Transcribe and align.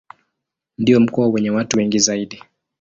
Ndio 0.77 0.99
mkoa 0.99 1.27
wenye 1.27 1.49
watu 1.49 1.77
wengi 1.77 1.99
zaidi. 1.99 2.43